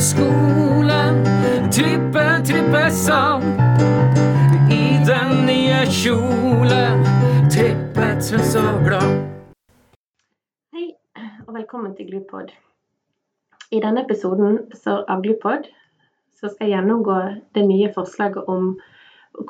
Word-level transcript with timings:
skolen. 0.00 1.24
Trippe, 1.72 2.24
trippe 2.46 2.90
sang. 2.90 3.42
I 4.70 5.04
den 5.06 5.46
nye 5.46 5.86
kjolen. 5.86 7.02
Trippet 7.50 8.22
så 8.24 8.62
glad. 8.86 9.24
Hei, 10.72 10.92
og 11.46 11.54
velkommen 11.54 11.96
til 11.96 12.06
Glupod. 12.10 12.52
I 13.70 13.82
denne 13.82 14.04
episoden 14.06 14.60
av 14.86 15.22
Glupod 15.26 15.66
så 16.38 16.46
skal 16.46 16.68
jeg 16.68 16.76
gjennomgå 16.76 17.18
det 17.58 17.66
nye 17.66 17.90
forslaget 17.94 18.46
om 18.46 18.76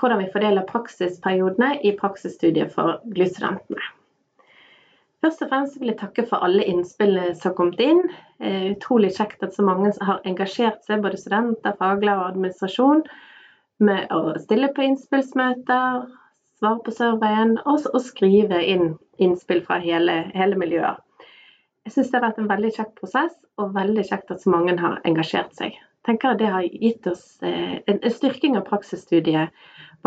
hvordan 0.01 0.25
vi 0.25 0.33
fordeler 0.33 0.67
praksisperiodene 0.69 1.77
i 1.85 1.93
praksisstudiet 2.01 2.73
for 2.73 3.03
glustudentene. 3.15 3.85
Først 5.25 5.43
og 5.43 5.49
fremst 5.51 5.81
vil 5.81 5.91
jeg 5.91 5.99
takke 5.99 6.23
for 6.31 6.45
alle 6.47 6.63
innspillene 6.71 7.33
som 7.35 7.51
har 7.51 7.57
kommet 7.59 7.81
inn. 7.83 8.05
Eh, 8.39 8.69
utrolig 8.75 9.11
kjekt 9.17 9.43
at 9.43 9.57
så 9.57 9.65
mange 9.67 9.91
har 10.07 10.23
engasjert 10.29 10.85
seg, 10.87 11.03
både 11.03 11.19
studenter, 11.19 11.75
faglærer 11.81 12.23
og 12.23 12.29
administrasjon, 12.37 13.03
med 13.83 14.15
å 14.15 14.37
stille 14.43 14.71
på 14.75 14.85
innspillsmøter, 14.87 16.07
svare 16.59 16.81
på 16.87 16.95
surveyen 16.95 17.57
og, 17.65 17.83
og 17.93 18.01
skrive 18.03 18.63
inn 18.63 18.95
innspill 19.23 19.65
fra 19.67 19.81
hele, 19.83 20.21
hele 20.39 20.59
miljøet. 20.59 21.03
Jeg 21.87 21.95
syns 21.97 22.11
det 22.13 22.19
har 22.19 22.27
vært 22.29 22.41
en 22.43 22.51
veldig 22.51 22.73
kjekk 22.79 22.95
prosess, 23.01 23.35
og 23.59 23.75
veldig 23.75 24.07
kjekt 24.07 24.31
at 24.35 24.43
så 24.43 24.55
mange 24.55 24.79
har 24.79 24.99
engasjert 25.09 25.55
seg. 25.59 25.75
Tenker 26.07 26.39
Det 26.39 26.51
har 26.53 26.63
gitt 26.63 27.07
oss 27.11 27.43
eh, 27.43 27.79
en, 27.91 27.99
en 27.99 28.15
styrking 28.15 28.59
av 28.59 28.69
praksisstudiet 28.71 29.51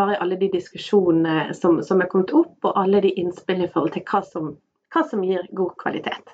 bare 0.00 0.16
i 0.16 0.20
alle 0.24 0.40
de 0.40 0.48
diskusjonene 0.52 1.52
som, 1.54 1.82
som 1.84 2.00
er 2.00 2.08
kommet 2.08 2.32
opp, 2.32 2.56
og 2.64 2.78
alle 2.80 3.02
de 3.04 3.12
innspillene 3.20 3.68
i 3.68 3.72
forhold 3.72 3.92
til 3.92 4.08
hva 4.08 4.22
som 4.24 4.54
hva 4.92 5.04
som 5.08 5.24
gir 5.24 5.48
god 5.56 5.76
kvalitet. 5.80 6.32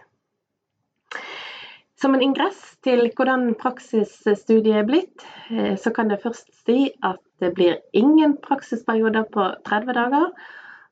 Som 1.98 2.14
en 2.14 2.23
ingress 2.23 2.59
til 2.87 3.09
hvordan 3.19 3.56
praksisstudiet 3.59 4.83
er 4.83 4.87
blitt, 4.87 5.25
eh, 5.50 5.75
så 5.75 5.91
kan 5.91 6.11
jeg 6.11 6.23
først 6.23 6.53
si 6.65 6.92
at 7.03 7.19
det 7.42 7.55
blir 7.56 7.81
ingen 7.92 8.37
praksisperioder 8.42 9.27
på 9.34 9.48
30 9.67 9.97
dager. 9.97 10.31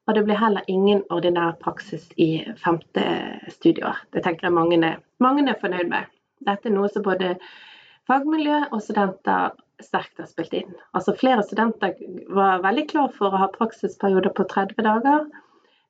Og 0.07 0.15
det 0.15 0.25
blir 0.25 0.39
heller 0.39 0.67
ingen 0.71 1.03
ordinær 1.11 1.57
praksis 1.63 2.09
i 2.17 2.47
femte 2.63 3.05
studieår. 3.51 4.03
Det 4.15 4.23
tenker 4.23 4.47
jeg 4.47 4.55
mange 4.55 4.79
er, 4.87 5.01
mange 5.19 5.49
er 5.51 5.59
fornøyd 5.61 5.89
med. 5.91 6.11
Dette 6.47 6.71
er 6.71 6.75
noe 6.75 6.91
som 6.91 7.03
både 7.03 7.37
fagmiljø 8.07 8.61
og 8.71 8.83
studenter 8.83 9.57
sterkt 9.83 10.19
har 10.23 10.29
spilt 10.31 10.55
inn. 10.55 10.75
Altså 10.95 11.15
Flere 11.19 11.43
studenter 11.43 11.95
var 12.35 12.63
veldig 12.63 12.87
klar 12.91 13.11
for 13.15 13.35
å 13.35 13.43
ha 13.43 13.51
praksisperioder 13.55 14.35
på 14.37 14.47
30 14.53 14.87
dager. 14.87 15.27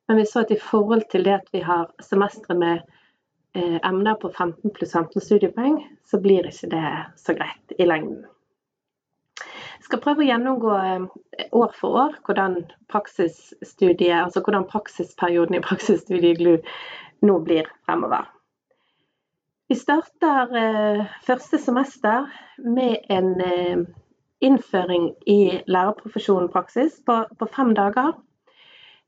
Men 0.07 0.17
vi 0.17 0.25
så 0.25 0.45
at 0.45 0.51
i 0.51 0.59
forhold 0.61 1.09
til 1.11 1.25
det 1.27 1.35
at 1.41 1.49
vi 1.51 1.59
har 1.65 1.89
semestre 2.03 2.55
med 2.55 2.79
eh, 3.55 3.79
emner 3.83 4.15
på 4.21 4.31
15 4.31 4.71
pluss 4.75 4.95
15 4.95 5.21
studiepoeng, 5.21 5.81
så 6.07 6.19
blir 6.23 6.47
ikke 6.47 6.71
det 6.71 6.91
så 7.19 7.35
greit 7.35 7.75
i 7.79 7.87
lengden. 7.87 8.23
Jeg 9.77 9.89
skal 9.89 10.01
prøve 10.03 10.23
å 10.23 10.27
gjennomgå 10.27 10.77
eh, 10.77 11.51
år 11.51 11.75
for 11.75 11.99
år 12.05 12.15
hvordan 12.25 12.61
altså 12.87 14.41
hvordan 14.41 14.65
praksisperioden 14.71 15.59
i 15.59 15.63
praksisstudiet 15.63 16.39
GLU 16.39 16.57
nå 17.27 17.39
blir 17.43 17.69
fremover. 17.85 18.27
Vi 19.67 19.75
starter 19.75 20.53
eh, 20.55 21.05
første 21.27 21.59
semester 21.59 22.27
med 22.63 23.03
en 23.11 23.41
eh, 23.41 23.81
innføring 24.39 25.09
i 25.27 25.61
lærerprofesjonen 25.67 26.47
praksis 26.53 27.01
på, 27.05 27.25
på 27.39 27.47
fem 27.55 27.73
dager. 27.75 28.13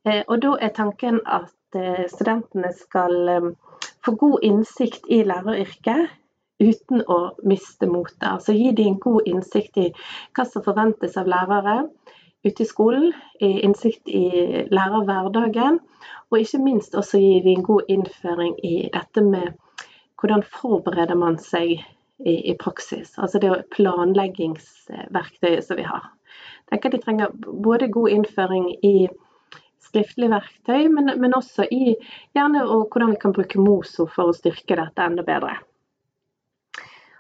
Eh, 0.07 0.23
og 0.27 0.39
da 0.43 0.53
er 0.63 0.71
tanken 0.75 1.19
at 1.27 1.75
eh, 1.75 2.05
studentene 2.07 2.71
skal 2.75 3.15
eh, 3.33 3.49
få 4.05 4.15
god 4.15 4.45
innsikt 4.47 5.09
i 5.11 5.23
læreryrket 5.27 6.15
uten 6.63 7.03
å 7.07 7.19
miste 7.47 7.87
motet. 7.87 8.23
Altså 8.23 8.55
gi 8.55 8.71
dem 8.75 8.93
en 8.93 9.01
god 9.03 9.27
innsikt 9.27 9.77
i 9.79 9.89
hva 10.35 10.45
som 10.47 10.63
forventes 10.63 11.17
av 11.19 11.27
lærere 11.31 11.81
ute 12.43 12.63
i 12.63 12.67
skolen, 12.67 13.13
innsikt 13.43 14.07
i 14.07 14.63
lærerhverdagen, 14.71 15.79
og 16.31 16.37
ikke 16.39 16.61
minst 16.63 16.95
også 16.95 17.19
gi 17.19 17.41
dem 17.43 17.59
en 17.59 17.65
god 17.67 17.91
innføring 17.91 18.53
i 18.63 18.89
dette 18.93 19.23
med 19.23 19.55
hvordan 20.19 20.43
forbereder 20.47 21.19
man 21.19 21.39
seg 21.39 21.73
i, 21.75 22.35
i 22.51 22.55
praksis. 22.59 23.15
Altså 23.19 23.39
det 23.43 23.65
planleggingsverktøyet 23.75 25.67
som 25.67 25.79
vi 25.79 25.87
har. 25.87 26.11
Jeg 26.71 26.75
tenker 26.75 26.95
De 26.95 27.03
trenger 27.03 27.35
både 27.63 27.91
god 27.91 28.15
innføring 28.15 28.71
i 28.83 29.09
skriftlig 29.83 30.29
verktøy, 30.31 30.89
men, 30.91 31.13
men 31.21 31.35
også 31.37 31.65
i 31.71 31.95
gjerne 32.35 32.65
hvordan 32.67 33.13
vi 33.13 33.21
kan 33.21 33.33
bruke 33.35 33.61
MOSO 33.61 34.07
for 34.11 34.29
å 34.29 34.35
styrke 34.35 34.77
dette 34.79 35.05
enda 35.05 35.25
bedre. 35.25 35.55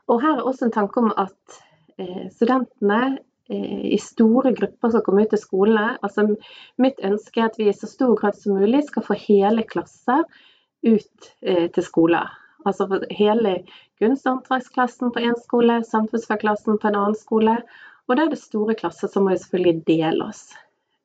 Og 0.09 0.21
Her 0.23 0.39
er 0.39 0.47
også 0.47 0.67
en 0.67 0.75
tanke 0.75 1.01
om 1.01 1.11
at 1.21 1.59
eh, 2.01 2.27
studentene 2.33 3.19
eh, 3.49 3.81
i 3.93 3.99
store 4.01 4.53
grupper 4.57 4.93
som 4.93 5.03
kommer 5.05 5.27
ut 5.27 5.33
til 5.35 5.41
skolene. 5.41 5.97
Altså, 6.05 6.25
mitt 6.81 7.01
ønske 7.05 7.43
er 7.43 7.51
at 7.51 7.59
vi 7.61 7.69
i 7.69 7.75
så 7.77 7.89
stor 7.89 8.15
grad 8.17 8.37
som 8.39 8.57
mulig 8.57 8.87
skal 8.87 9.05
få 9.05 9.17
hele 9.27 9.65
klasser 9.69 10.25
ut 10.85 11.29
eh, 11.41 11.67
til 11.69 11.85
skoler. 11.85 12.31
Altså 12.67 12.89
hele 13.15 13.61
kunst- 14.01 14.25
og 14.27 14.39
håndverksklassen 14.39 15.13
på 15.15 15.21
én 15.23 15.37
skole, 15.39 15.79
samfunnsfagklassen 15.87 16.79
på 16.81 16.89
en 16.89 16.97
annen 16.97 17.15
skole. 17.15 17.59
Og 18.09 18.17
der 18.17 18.25
er 18.25 18.33
det 18.33 18.41
store 18.41 18.75
klasser, 18.75 19.07
så 19.07 19.21
må 19.21 19.35
vi 19.35 19.43
selvfølgelig 19.43 19.85
dele 19.87 20.25
oss. 20.25 20.49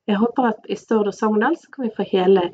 Jeg 0.06 0.20
håper 0.20 0.50
at 0.50 0.66
i 0.68 0.76
Stord 0.76 1.08
og 1.08 1.14
Sogndal 1.16 1.56
så 1.56 1.70
kan 1.72 1.86
vi 1.86 1.94
få 1.96 2.04
hele 2.10 2.50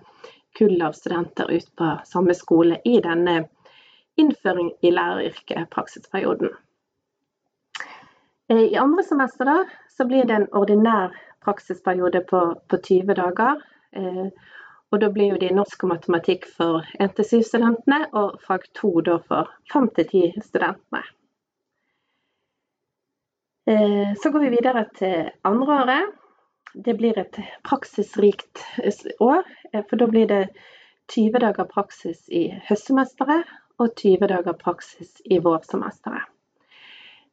kullet 0.59 0.87
av 0.87 0.93
studenter 0.93 1.51
ut 1.51 1.71
på 1.77 1.89
samme 2.07 2.35
skole 2.35 2.79
i 2.85 3.01
denne 3.03 3.45
innføring 4.21 4.71
i 4.83 4.91
læreryrket, 4.91 5.71
praksisperioden. 5.71 6.53
Eh, 8.51 8.65
I 8.75 8.77
andre 8.77 9.03
semester 9.03 9.45
da, 9.45 9.59
så 9.89 10.07
blir 10.07 10.25
det 10.25 10.37
en 10.37 10.49
ordinær 10.53 11.15
praksisperiode 11.45 12.21
på, 12.31 12.41
på 12.69 12.77
20 12.77 13.15
dager. 13.19 13.63
Eh, 13.93 14.27
og 14.91 15.01
da 15.01 15.11
blir 15.15 15.39
det 15.39 15.53
norsk 15.55 15.85
og 15.87 15.93
matematikk 15.95 16.49
for 16.51 16.87
1-7-studentene 17.03 18.09
og 18.19 18.41
fag 18.47 18.67
2 18.79 18.91
da 19.07 19.19
for 19.27 19.51
5-10 19.73 20.41
studentene. 20.43 21.03
Eh, 23.71 24.17
så 24.23 24.31
går 24.31 24.47
vi 24.47 24.57
videre 24.57 24.87
til 24.99 25.31
andre 25.47 25.83
året 25.83 26.17
det 26.75 26.95
blir 26.95 27.19
et 27.19 27.37
praksisrikt 27.63 28.65
år. 29.19 29.43
Eh, 29.73 29.85
for 29.91 29.97
da 29.97 30.07
blir 30.07 30.27
det 30.27 30.49
20 31.15 31.39
dager 31.43 31.65
praksis 31.65 32.29
i 32.29 32.49
høstsemesteret 32.69 33.49
og 33.81 33.97
20 33.97 34.29
dager 34.31 34.55
praksis 34.59 35.23
i 35.25 35.41
vårsemesteret. 35.43 36.29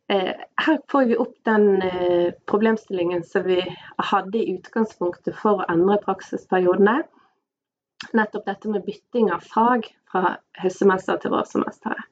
Eh, 0.09 0.33
her 0.65 0.79
får 0.89 1.05
vi 1.05 1.17
opp 1.19 1.35
den 1.45 1.81
eh, 1.81 2.31
problemstillingen 2.47 3.23
som 3.23 3.43
vi 3.43 3.59
hadde 3.97 4.39
i 4.39 4.55
utgangspunktet 4.55 5.35
for 5.35 5.61
å 5.61 5.69
endre 5.69 5.99
praksisperiodene. 6.05 7.01
Nettopp 8.15 8.45
dette 8.47 8.71
med 8.71 8.85
bytting 8.85 9.33
av 9.35 9.43
fag 9.43 9.89
fra 10.07 10.37
høstsemester 10.61 11.19
til 11.21 11.33
vårsemesteret. 11.35 12.05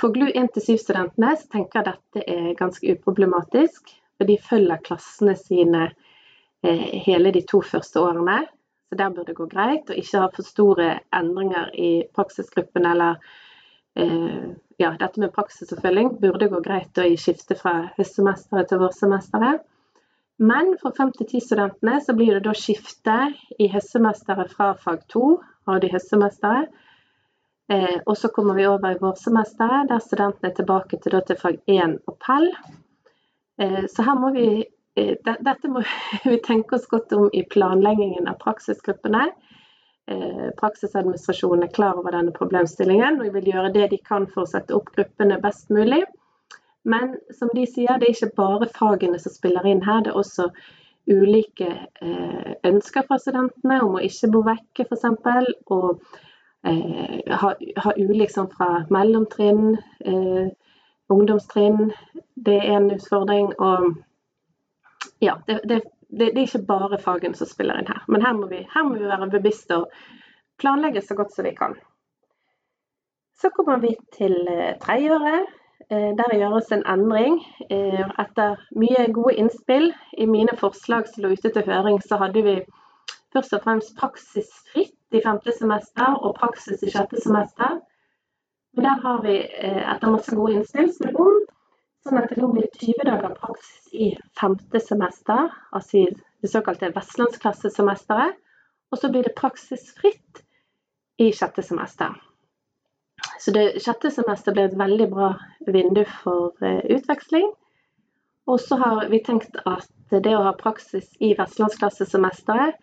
For 0.00 0.14
GLU 0.14 0.30
1-7-studentene 0.32 1.34
tenker 1.52 1.82
jeg 1.82 1.90
dette 1.90 2.22
er 2.24 2.54
ganske 2.56 2.94
uproblematisk. 2.94 3.90
For 4.16 4.28
de 4.28 4.38
følger 4.40 4.80
klassene 4.86 5.34
sine 5.36 5.90
Eh, 5.90 6.09
hele 6.62 7.32
de 7.32 7.42
to 7.48 7.62
første 7.64 8.00
årene. 8.00 8.42
Så 8.90 8.96
der 8.96 9.10
burde 9.10 9.30
det 9.30 9.38
gå 9.38 9.46
greit, 9.46 9.90
og 9.90 9.96
ikke 9.96 10.18
ha 10.18 10.28
for 10.34 10.42
store 10.42 10.86
endringer 11.14 11.68
i 11.78 11.90
praksisgruppen 12.16 12.88
eller 12.90 13.20
eh, 13.94 14.48
ja, 14.82 14.90
dette 14.98 15.22
med 15.22 15.30
praksisoppfølging 15.36 16.16
burde 16.18 16.48
gå 16.50 16.58
greit 16.64 16.98
å 16.98 17.04
skifte 17.14 17.54
fra 17.54 17.74
høstsemesteret 17.94 18.66
til 18.72 18.80
vårsemesteret. 18.82 19.62
Men 20.42 20.72
for 20.80 20.96
5-10-studentene 20.96 22.00
så 22.02 22.16
blir 22.18 22.34
det 22.34 22.48
da 22.48 22.56
skifte 22.56 23.16
i 23.62 23.70
høstsemesteret 23.70 24.56
fra 24.56 24.72
fag 24.82 25.06
2 25.14 25.22
av 25.70 25.80
de 25.84 25.92
høstsemesteret. 25.94 26.74
Eh, 27.70 27.96
og 28.02 28.16
så 28.18 28.32
kommer 28.34 28.58
vi 28.58 28.66
over 28.66 28.96
i 28.96 28.98
vårsemesteret, 28.98 29.86
der 29.92 30.02
studentene 30.02 30.50
er 30.50 30.58
tilbake 30.58 30.98
til, 30.98 31.14
til 31.28 31.38
fag 31.38 31.62
1 31.70 32.00
og 32.10 32.18
PEL. 32.26 32.50
Eh, 33.62 33.84
så 33.86 34.08
her 34.08 34.18
må 34.18 34.34
vi 34.34 34.48
Eh, 34.58 34.79
dette 34.96 35.68
må 35.68 35.82
vi 36.24 36.38
tenke 36.44 36.76
oss 36.76 36.86
godt 36.86 37.12
om 37.12 37.30
i 37.32 37.42
planleggingen 37.42 38.28
av 38.28 38.38
praksisgruppene. 38.42 39.28
Eh, 40.10 40.48
praksisadministrasjonen 40.58 41.62
er 41.64 41.74
klar 41.74 41.98
over 41.98 42.14
denne 42.16 42.32
problemstillingen 42.34 43.20
og 43.20 43.34
vil 43.36 43.52
gjøre 43.52 43.72
det 43.74 43.90
de 43.92 44.00
kan 44.02 44.26
for 44.26 44.42
å 44.42 44.50
sette 44.50 44.74
opp 44.74 44.90
gruppene 44.96 45.38
best 45.42 45.70
mulig. 45.70 46.02
Men 46.82 47.14
som 47.36 47.50
de 47.54 47.66
sier, 47.68 47.98
det 48.00 48.08
er 48.08 48.16
ikke 48.16 48.36
bare 48.40 48.70
fagene 48.74 49.20
som 49.20 49.34
spiller 49.34 49.66
inn 49.68 49.84
her. 49.84 50.02
Det 50.02 50.14
er 50.14 50.18
også 50.18 50.48
ulike 51.10 51.68
eh, 52.02 52.56
ønsker 52.66 53.06
fra 53.06 53.20
studentene 53.20 53.80
om 53.84 53.98
å 53.98 54.04
ikke 54.04 54.32
bo 54.34 54.42
vekke, 54.48 54.88
f.eks. 54.88 55.06
Og 55.70 56.02
ha, 56.60 57.50
ha 57.56 57.92
ulik 57.96 58.28
sånn 58.28 58.50
fra 58.52 58.82
mellomtrinn, 58.92 59.78
ungdomstrinn. 61.08 61.94
Det 62.36 62.58
er 62.58 62.74
en 62.76 62.90
utfordring. 62.92 63.54
og 63.56 63.94
ja, 65.20 65.36
det, 65.46 65.60
det, 65.68 65.82
det, 66.08 66.32
er 66.32 66.42
ikke 66.42 66.64
bare 66.68 66.98
fagene 66.98 67.36
som 67.36 67.48
spiller 67.48 67.80
inn 67.80 67.90
her. 67.90 68.02
Men 68.08 68.24
her 68.24 68.34
må 68.36 68.48
vi, 68.50 68.64
her 68.74 68.86
må 68.86 68.96
vi 68.96 69.08
være 69.08 69.30
bevisste 69.30 69.82
og 69.82 69.92
planlegge 70.60 71.02
så 71.04 71.16
godt 71.18 71.34
som 71.34 71.44
vi 71.44 71.54
kan. 71.56 71.76
Så 73.40 73.50
kommer 73.56 73.80
vi 73.80 73.94
til 74.16 74.36
eh, 74.48 74.76
tredjeåret. 74.80 75.46
eh, 75.90 76.10
der 76.16 76.28
det 76.30 76.38
gjøres 76.38 76.72
en 76.72 76.86
endring. 76.86 77.40
Eh, 77.70 78.04
etter 78.22 78.56
mye 78.76 79.06
gode 79.12 79.34
innspill 79.34 79.92
i 80.18 80.26
mine 80.26 80.56
forslag 80.56 81.08
som 81.08 81.24
lå 81.24 81.32
ute 81.32 81.50
til 81.50 81.66
høring, 81.66 82.02
så 82.02 82.16
hadde 82.16 82.42
vi 82.44 82.56
først 83.32 83.54
og 83.56 83.62
fremst 83.64 83.96
praksisfritt 83.96 85.16
i 85.16 85.22
femte 85.24 85.52
semester 85.58 86.14
og 86.20 86.36
praksis 86.36 86.82
i 86.82 86.90
sjette 86.90 87.20
semester. 87.20 87.80
Men 88.74 88.84
der 88.84 89.00
har 89.02 89.22
vi 89.22 89.38
etter 89.40 90.12
masse 90.12 90.36
gode 90.36 90.54
innspill 90.54 90.92
snudd 90.92 91.16
om, 91.18 91.40
sånn 92.04 92.20
at 92.20 92.30
det 92.32 92.40
nå 92.40 92.50
blir 92.54 92.68
20 92.80 93.06
dager 93.08 93.34
praksis 93.38 93.92
i 93.92 94.10
femte 94.40 94.80
semester, 94.82 95.50
altså 95.76 96.06
det 96.40 96.50
såkalte 96.52 96.92
vestlandsklassesemesteret. 96.96 98.38
Og 98.90 98.98
så 98.98 99.10
blir 99.12 99.22
det 99.22 99.36
praksisfritt 99.38 100.40
i 101.22 101.28
sjette 101.36 101.62
semester. 101.62 102.16
Så 103.38 103.52
det 103.54 103.82
sjette 103.84 104.10
semester 104.10 104.56
blir 104.56 104.70
et 104.70 104.78
veldig 104.80 105.08
bra 105.12 105.28
vindu 105.68 106.02
for 106.22 106.56
uh, 106.64 106.80
utveksling. 106.90 107.52
Og 108.50 108.60
så 108.60 108.80
har 108.80 109.04
vi 109.12 109.20
tenkt 109.22 109.60
at 109.68 109.90
det 110.10 110.32
å 110.34 110.42
ha 110.48 110.54
praksis 110.58 111.12
i 111.22 111.34
vestlandsklassesemesteret 111.38 112.80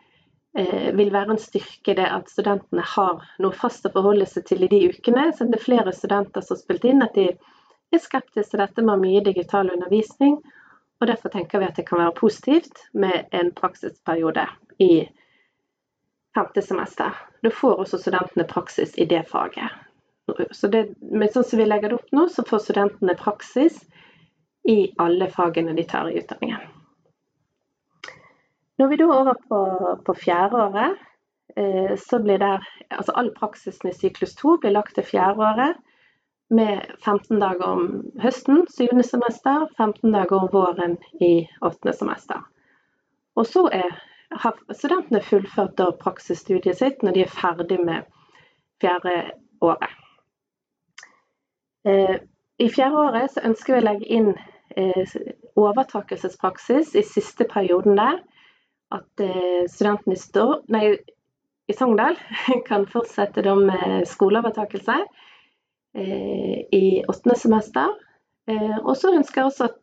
eh, 0.55 0.93
vil 0.95 1.09
være 1.11 1.33
en 1.33 1.41
styrke 1.41 1.95
det 1.97 2.05
at 2.07 2.29
studentene 2.31 2.85
har 2.93 3.25
noe 3.43 3.57
fast 3.57 3.83
å 3.89 3.91
forholde 3.91 4.29
seg 4.29 4.45
til 4.47 4.63
i 4.63 4.69
de 4.71 4.79
ukene. 4.93 5.25
Så 5.35 5.49
det 5.49 5.59
er 5.59 5.65
flere 5.65 5.95
studenter 5.95 6.45
som 6.45 6.55
har 6.55 6.61
spilt 6.61 6.87
inn 6.87 7.03
at 7.03 7.17
de 7.17 7.27
er 7.95 8.03
skeptisk 8.03 8.51
til 8.51 8.61
dette 8.61 8.83
med 8.83 9.01
mye 9.03 9.23
digital 9.23 9.71
undervisning. 9.73 10.37
Og 10.99 11.07
derfor 11.07 11.29
tenker 11.29 11.61
vi 11.61 11.69
at 11.69 11.77
det 11.77 11.85
kan 11.87 12.01
være 12.01 12.15
positivt 12.17 12.81
med 12.93 13.29
en 13.31 13.51
praksisperiode 13.55 14.47
i 14.81 15.07
femte 16.35 16.61
semester. 16.61 17.13
Da 17.43 17.49
får 17.53 17.83
også 17.83 17.99
studentene 18.01 18.47
praksis 18.49 18.95
i 18.97 19.05
det 19.05 19.23
faget. 19.29 19.69
Så 20.51 20.67
det, 20.67 20.89
men 20.99 21.29
sånn 21.31 21.45
som 21.47 21.61
vi 21.61 21.67
legger 21.67 21.93
det 21.93 21.99
opp 22.01 22.09
nå, 22.11 22.25
så 22.27 22.43
får 22.43 22.65
studentene 22.65 23.15
praksis 23.19 23.79
i 24.67 24.91
alle 24.99 25.29
fagene 25.31 25.75
de 25.77 25.85
tar 25.87 26.09
i 26.09 26.17
utdanningen. 26.19 26.65
Når 28.77 28.89
vi 28.91 28.97
da 28.99 29.05
er 29.07 29.21
over 29.21 29.37
på, 29.49 29.59
på 30.05 30.15
fjerdeåret, 30.25 30.97
eh, 31.55 31.93
så 31.97 32.19
blir 32.21 32.41
der 32.43 32.65
Altså 32.89 33.11
all 33.19 33.33
praksisen 33.35 33.89
i 33.89 33.93
syklus 33.93 34.35
2 34.39 34.57
blir 34.63 34.71
lagt 34.71 34.93
til 34.95 35.03
fjerdeåret 35.03 35.75
med 36.49 36.85
15 37.05 37.39
dager 37.39 37.65
om 37.65 37.87
høsten, 38.21 38.65
syvende 38.71 39.03
semester, 39.03 39.67
15 39.77 40.11
dager 40.11 40.37
om 40.37 40.49
våren 40.51 40.97
i 41.21 41.47
åttende 41.61 41.93
semester. 41.93 42.45
Og 43.35 43.45
så 43.45 43.67
er, 43.73 43.91
har 44.31 44.55
studentene 44.71 45.21
fullført 45.21 45.81
praksisstudiet 45.99 46.79
sitt 46.79 47.03
når 47.03 47.17
de 47.17 47.25
er 47.25 47.33
ferdig 47.33 47.79
med 47.83 48.07
fjerde 48.81 49.17
året. 49.61 49.91
Eh, 51.87 52.15
I 52.59 52.69
fjerde 52.73 53.03
året 53.03 53.33
så 53.33 53.43
ønsker 53.45 53.75
vi 53.75 53.81
å 53.81 53.85
legge 53.85 54.09
inn 54.17 54.31
eh, 54.75 55.13
overtakelsespraksis 55.59 56.95
i 56.95 57.03
siste 57.05 57.47
perioden 57.51 57.99
der. 57.99 58.23
At 58.95 59.23
eh, 59.23 59.67
studentene 59.67 60.15
i, 60.15 60.21
Stå, 60.21 60.47
i 61.67 61.75
Sogndal 61.75 62.17
kan 62.69 62.87
fortsette 62.89 63.43
med 63.59 64.07
skoleovertakelse 64.07 65.01
i 65.97 67.03
åttende 67.07 67.35
semester. 67.39 67.93
Og 68.83 68.93
så 68.97 69.11
ønsker 69.17 69.41
jeg 69.41 69.49
også 69.49 69.67
at 69.71 69.79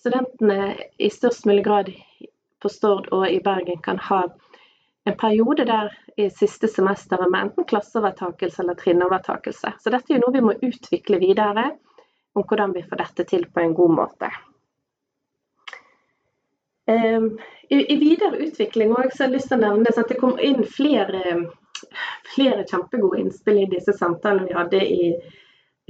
studentene 0.00 0.76
i 0.98 1.10
størst 1.12 1.46
mulig 1.48 1.64
grad 1.66 1.90
på 2.62 2.68
Stord 2.72 3.08
og 3.12 3.26
i 3.28 3.40
Bergen 3.44 3.82
kan 3.82 3.98
ha 4.08 4.22
en 5.08 5.16
periode 5.18 5.64
der 5.68 5.90
i 6.16 6.28
siste 6.30 6.68
semester 6.68 7.22
med 7.30 7.40
enten 7.40 7.64
klasseovertakelse 7.64 8.62
eller 8.62 8.74
trinnovertakelse. 8.74 9.72
Så 9.80 9.92
dette 9.92 10.12
er 10.12 10.18
jo 10.18 10.24
noe 10.26 10.36
vi 10.36 10.44
må 10.44 10.56
utvikle 10.60 11.20
videre, 11.22 11.70
om 12.34 12.44
hvordan 12.46 12.74
vi 12.76 12.84
får 12.86 13.00
dette 13.00 13.26
til 13.32 13.46
på 13.50 13.64
en 13.64 13.74
god 13.74 13.96
måte. 13.96 14.30
Ehm, 16.90 17.32
I, 17.70 17.96
videre 17.96 18.38
utvikling 18.46 18.92
også, 18.92 19.16
så 19.16 19.22
har 19.22 19.28
jeg 19.30 19.36
lyst 19.36 19.50
til 19.50 19.58
å 19.58 19.64
nevne 19.64 19.94
at 19.96 20.12
det 20.12 20.20
kom 20.20 20.38
inn 20.42 20.64
flere, 20.66 21.34
flere 22.34 22.64
kjempegode 22.68 23.20
innspill 23.20 23.62
i 23.62 23.70
disse 23.70 23.94
samtalene 23.96 24.48
vi 24.48 24.56
hadde 24.56 24.82
i, 24.84 25.12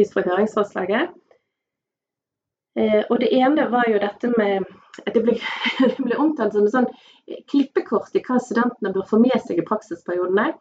ut 0.01 0.13
fra 0.13 0.25
høringsforslaget. 0.27 1.17
Eh, 2.79 3.03
og 3.09 3.21
det 3.21 3.33
ene 3.35 3.67
var 3.71 3.89
jo 3.91 4.01
dette 4.03 4.31
med 4.37 4.67
at 5.07 5.15
det 5.15 5.23
ble, 5.27 5.37
det 5.81 5.99
ble 5.99 6.19
omtalt 6.23 6.55
som 6.55 6.67
et 6.67 6.75
sånn 6.75 6.91
klippekort 7.51 8.15
i 8.17 8.23
hva 8.27 8.39
studentene 8.43 8.93
bør 8.95 9.09
få 9.11 9.21
med 9.23 9.39
seg 9.45 9.61
i 9.61 9.67
praksisperiodene. 9.67 10.53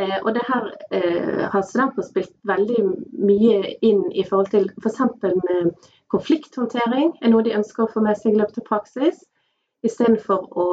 Eh, 0.00 0.18
og 0.22 0.32
det 0.36 0.44
her 0.48 0.70
eh, 0.92 1.44
har 1.52 1.64
studentene 1.64 2.04
spilt 2.04 2.34
veldig 2.48 2.82
mye 3.16 3.76
inn 3.86 4.02
i 4.12 4.24
forhold 4.28 4.52
til 4.52 4.68
f.eks. 4.82 5.00
For 5.22 5.40
med 5.48 5.88
konflikthåndtering, 6.12 7.14
er 7.20 7.32
noe 7.32 7.44
de 7.44 7.56
ønsker 7.56 7.84
å 7.84 7.92
få 7.92 8.04
med 8.04 8.18
seg 8.20 8.34
i 8.34 8.40
løpet 8.40 8.60
av 8.62 8.68
praksis. 8.68 9.24
Istedenfor 9.86 10.46
å 10.52 10.66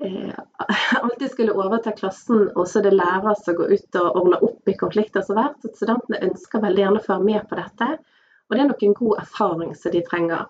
alltid 0.00 1.30
skulle 1.30 1.52
overta 1.52 1.92
klassen, 1.92 2.48
og 2.56 2.68
så 2.68 2.78
er 2.80 2.88
det 2.88 2.96
lærer 2.96 3.34
som 3.36 3.56
går 3.58 3.74
ut 3.74 3.98
og 4.00 4.16
ordner 4.22 4.44
opp 4.46 4.70
i 4.70 4.76
konflikter 4.80 5.24
som 5.26 5.36
hvert. 5.36 5.58
At 5.64 5.76
studentene 5.76 6.22
ønsker 6.30 6.62
veldig 6.64 6.84
gjerne 6.84 7.02
å 7.02 7.08
være 7.08 7.26
med 7.26 7.44
på 7.50 7.58
dette. 7.58 7.90
Og 8.48 8.56
det 8.56 8.62
er 8.62 8.70
nok 8.70 8.82
en 8.86 8.96
god 8.98 9.20
erfaring 9.22 9.74
som 9.78 9.92
de 9.94 10.02
trenger. 10.06 10.48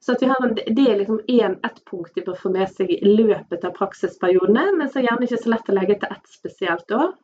Så 0.00 0.14
en, 0.22 0.54
Det 0.54 0.90
er 0.90 0.98
liksom 0.98 1.20
en, 1.26 1.56
ett 1.64 1.84
punkt 1.84 2.14
de 2.14 2.22
bør 2.22 2.38
få 2.38 2.50
med 2.54 2.70
seg 2.70 2.90
i 2.90 3.00
løpet 3.02 3.64
av 3.64 3.74
praksisperiodene, 3.78 4.72
men 4.76 4.90
så 4.90 5.00
er 5.00 5.08
gjerne 5.08 5.26
ikke 5.26 5.40
så 5.42 5.50
lett 5.54 5.70
å 5.70 5.78
legge 5.78 5.98
til 5.98 6.14
ett 6.14 6.30
spesielt 6.30 6.94
år. 6.94 7.16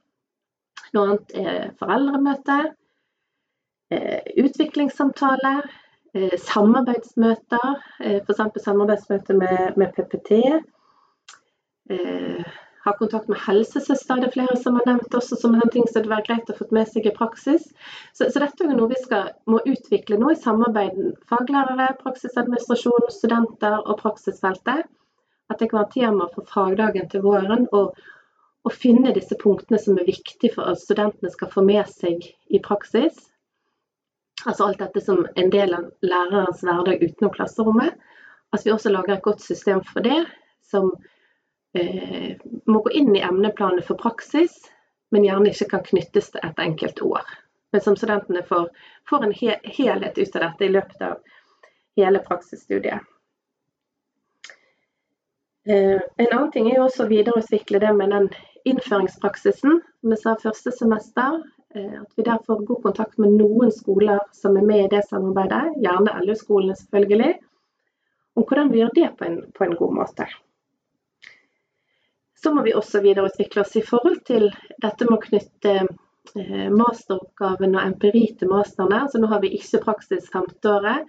Noe 0.95 1.05
annet 1.05 1.35
er 1.39 1.71
foreldremøte, 1.79 2.59
eh, 3.95 4.21
utviklingssamtaler, 4.43 5.71
eh, 6.15 6.37
samarbeidsmøter, 6.39 7.83
eh, 8.01 8.21
f.eks. 8.23 8.63
samarbeidsmøte 8.63 9.39
med, 9.39 9.77
med 9.77 9.95
PPT 9.95 10.63
ha 12.85 12.93
kontakt 12.99 13.29
med 13.33 13.41
helsesøster, 13.41 14.21
det 14.21 14.29
er 14.29 14.35
flere 14.35 14.57
som 14.61 14.77
har 14.77 14.85
nevnt 14.89 15.15
også 15.17 15.39
som 15.41 15.55
en 15.57 15.71
ting 15.73 15.87
som 15.89 16.05
det 16.05 16.11
være 16.13 16.27
greit 16.27 16.51
å 16.53 16.57
få 16.59 16.67
med 16.77 16.89
seg 16.91 17.07
i 17.09 17.15
praksis. 17.17 17.71
Så, 18.13 18.29
så 18.29 18.43
dette 18.43 18.67
er 18.67 18.77
noe 18.77 18.91
vi 18.91 18.99
skal, 19.01 19.31
må 19.49 19.63
utvikle 19.65 20.19
nå 20.21 20.35
i 20.35 20.41
samarbeid 20.41 20.99
med 20.99 21.15
faglærere, 21.31 21.95
praksisadministrasjon, 22.03 23.09
studenter 23.13 23.79
og 23.81 24.03
praksisfeltet. 24.03 24.85
At 25.53 25.61
det 25.61 25.71
kan 25.71 25.83
være 25.83 25.95
tema 25.97 26.29
for 26.35 26.49
fagdagen 26.49 27.09
til 27.13 27.25
våren. 27.25 27.69
å 28.65 28.70
finne 28.73 29.13
disse 29.13 29.37
punktene 29.37 29.77
som 29.77 29.99
er 30.01 30.06
viktige 30.08 30.55
for 30.55 30.70
at 30.70 30.81
studentene 30.81 31.29
skal 31.32 31.51
få 31.53 31.65
med 31.65 31.85
seg 31.93 32.23
i 32.49 32.61
praksis. 32.65 33.17
Altså 34.44 34.69
alt 34.69 34.81
dette 34.81 35.03
som 35.05 35.27
en 35.37 35.51
del 35.53 35.75
av 35.77 35.91
lærerens 36.05 36.63
hverdag 36.65 37.05
utenom 37.05 37.32
klasserommet. 37.35 37.93
At 38.56 38.65
vi 38.65 38.73
også 38.73 38.93
lager 38.93 39.17
et 39.17 39.27
godt 39.27 39.44
system 39.44 39.82
for 39.85 40.05
det, 40.05 40.23
som 40.65 40.93
eh, 41.75 42.37
må 42.67 42.83
gå 42.85 42.91
inn 42.91 43.15
i 43.17 43.23
emneplanet 43.25 43.87
for 43.87 44.01
praksis, 44.01 44.57
men 45.11 45.27
gjerne 45.27 45.53
ikke 45.53 45.71
kan 45.77 45.87
knyttes 45.87 46.31
til 46.35 46.47
et 46.47 46.61
enkelt 46.63 47.03
år. 47.03 47.25
Men 47.75 47.83
som 47.83 47.97
studentene 47.99 48.43
får, 48.47 48.69
får 49.11 49.27
en 49.27 49.35
he 49.35 49.57
helhet 49.79 50.19
ut 50.19 50.37
av 50.37 50.47
dette 50.49 50.67
i 50.67 50.73
løpet 50.75 51.03
av 51.03 51.19
hele 51.99 52.23
praksisstudiet. 52.23 53.03
Eh, 55.67 56.01
en 56.17 56.31
annen 56.31 56.51
ting 56.53 56.69
er 56.69 56.79
jo 56.79 56.87
også 56.87 57.07
å 57.07 57.11
videreutvikle 57.11 57.81
det 57.81 57.93
med 57.97 58.13
den 58.13 58.29
innføringspraksisen 58.69 59.81
som 59.81 60.13
jeg 60.13 60.21
sa 60.21 60.37
første 60.43 60.73
semester. 60.77 61.41
Eh, 61.75 62.01
at 62.03 62.11
vi 62.17 62.27
der 62.27 62.43
får 62.47 62.67
god 62.69 62.83
kontakt 62.83 63.19
med 63.19 63.35
noen 63.39 63.73
skoler 63.73 64.21
som 64.37 64.57
er 64.61 64.67
med 64.67 64.85
i 64.85 64.91
det 64.93 65.03
samarbeidet, 65.09 65.79
gjerne 65.83 66.19
LU-skolene 66.23 66.77
selvfølgelig, 66.79 67.35
om 68.39 68.47
hvordan 68.47 68.71
vi 68.71 68.83
gjør 68.83 68.99
det 68.99 69.09
på 69.19 69.27
en, 69.27 69.41
på 69.57 69.67
en 69.67 69.79
god 69.81 69.97
måte. 70.03 70.29
Så 72.44 72.51
må 72.55 72.63
vi 72.63 72.74
også 72.77 73.01
videreutvikle 73.01 73.63
oss 73.63 73.77
i 73.81 73.82
forhold 73.82 74.19
til 74.29 74.51
dette 74.84 75.06
med 75.08 75.15
å 75.17 75.22
knytte 75.22 75.70
eh, 75.81 76.67
masteroppgaven 76.77 77.72
og 77.72 77.86
empiri 77.86 78.27
til 78.36 78.51
masterne. 78.53 78.98
Så 79.08 79.20
nå 79.22 79.31
har 79.31 79.41
vi 79.41 79.55
ikke 79.56 79.81
praksis 79.86 80.29
femteåret, 80.32 81.08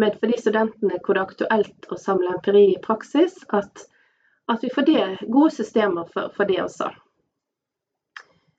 men 0.00 0.16
for 0.16 0.32
de 0.32 0.38
studentene 0.40 1.02
hvor 1.02 1.18
det 1.18 1.20
er 1.20 1.28
aktuelt 1.28 1.90
å 1.92 1.98
samle 2.00 2.32
empiri 2.38 2.64
i 2.70 2.80
praksis, 2.86 3.36
at, 3.52 3.84
at 4.48 4.64
vi 4.64 4.72
får 4.72 4.88
det, 4.88 5.04
gode 5.28 5.52
systemer 5.58 6.08
for, 6.14 6.32
for 6.32 6.48
det 6.48 6.62
også. 6.64 6.88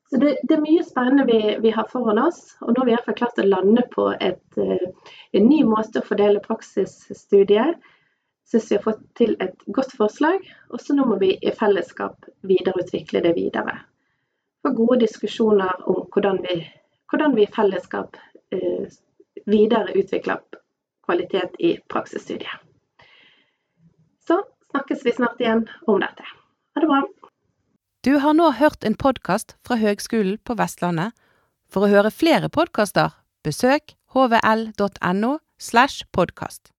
Så 0.06 0.22
det, 0.22 0.36
det, 0.46 0.54
er 0.54 0.62
mye 0.62 0.86
spennende 0.86 1.26
vi, 1.26 1.40
vi, 1.66 1.74
har 1.74 1.90
foran 1.90 2.22
oss. 2.22 2.54
Og 2.62 2.70
nå 2.70 2.84
har 2.84 2.86
vi 2.86 2.94
i 2.94 3.00
hvert 3.00 3.10
fall 3.10 3.18
klart 3.24 3.42
å 3.42 3.50
lande 3.50 3.82
på 3.90 4.12
et, 4.14 4.46
eh, 4.62 5.10
en 5.34 5.50
ny 5.50 5.64
måte 5.66 5.98
å 5.98 6.06
fordele 6.06 6.44
praksisstudiet 6.46 7.82
syns 8.50 8.70
vi 8.70 8.76
har 8.76 8.82
fått 8.82 9.02
til 9.18 9.34
et 9.42 9.66
godt 9.66 9.92
forslag, 9.98 10.42
og 10.70 10.80
så 10.80 10.94
nå 10.94 11.06
må 11.08 11.18
vi 11.22 11.34
i 11.36 11.52
fellesskap 11.54 12.28
videreutvikle 12.46 13.22
det 13.24 13.34
videre. 13.38 13.80
For 14.62 14.74
gode 14.76 15.00
diskusjoner 15.02 15.82
om 15.90 16.06
hvordan 16.14 16.40
vi, 16.46 16.60
hvordan 17.10 17.36
vi 17.36 17.46
i 17.46 17.52
fellesskap 17.56 18.18
eh, 18.54 18.86
videreutvikler 19.46 20.42
kvalitet 21.06 21.58
i 21.58 21.76
praksisstudiet. 21.90 22.62
Så 24.26 24.42
snakkes 24.70 25.04
vi 25.06 25.14
snart 25.14 25.40
igjen 25.40 25.68
om 25.86 26.00
dette. 26.02 26.26
Ha 26.74 26.82
det 26.82 26.90
bra. 26.90 27.02
Du 28.06 28.18
har 28.22 28.34
nå 28.38 28.50
hørt 28.58 28.84
en 28.84 28.94
podkast 28.94 29.56
fra 29.66 29.78
Høgskolen 29.78 30.38
på 30.46 30.54
Vestlandet. 30.58 31.14
For 31.70 31.86
å 31.86 31.90
høre 31.90 32.14
flere 32.14 32.50
podkaster, 32.50 33.14
besøk 33.42 33.96
hvl.no 34.14 35.36
slash 35.58 36.06
podkast. 36.14 36.75